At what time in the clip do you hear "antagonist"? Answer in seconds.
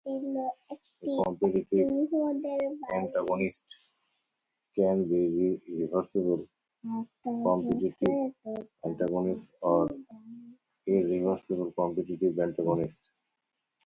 2.91-3.65, 8.83-9.45, 12.39-13.11